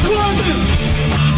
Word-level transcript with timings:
Сходим! 0.00 0.60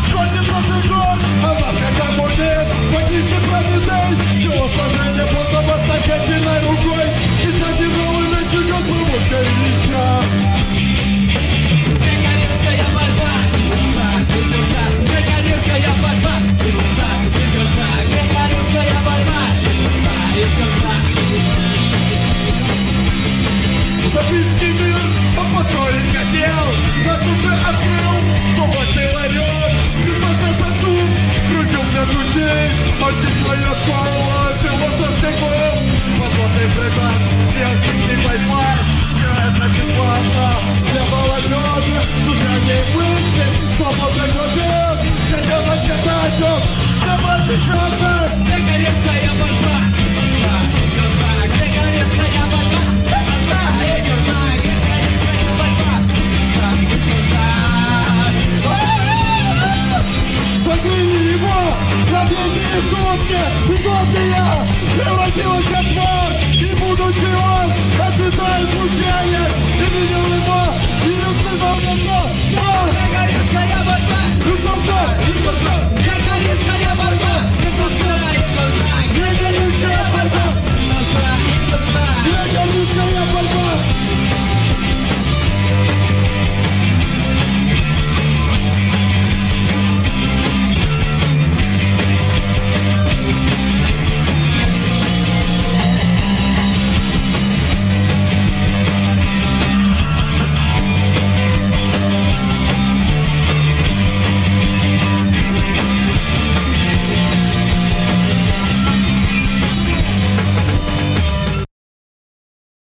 Сходим 0.09 0.45
прошлый 0.47 0.83
год, 0.89 1.21
а 1.43 1.49
нас 1.61 1.77
как 1.83 2.09
амулет 2.09 2.69
Магичный 2.93 3.43
профилей, 3.49 4.09
его 4.43 4.69
сожжение 4.69 5.27
Просто 5.27 5.59
подстакательной 5.69 6.61
рукой 6.63 7.07
И 7.43 7.51
забирал 7.51 8.15
и 8.21 8.27
начинал 8.35 8.81
помощь 8.81 9.31
Ильича 9.31 10.55
Запись 24.15 24.63
не 24.63 25.14
Свободной 27.25 27.57
Европе, 28.75 28.75
Свободной 28.75 29.05
Европе, 29.05 29.75
Свободной 43.77 44.27
Европе, 44.27 44.65
Свободной 47.01 47.51
Европе, 47.59 49.34
последние 62.25 62.81
сутки, 62.91 63.39
сутки 63.67 64.29
я 64.29 64.65
превратилась 64.97 65.65
в 65.65 65.97
вас. 65.97 66.14